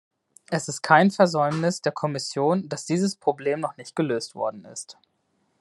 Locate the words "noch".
3.59-3.77